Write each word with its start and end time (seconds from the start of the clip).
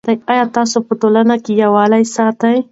آیا 0.31 0.43
ستاسو 0.51 0.77
په 0.87 0.93
ټولنه 1.01 1.35
کې 1.43 1.51
یووالی 1.63 2.03
سته؟ 2.13 2.49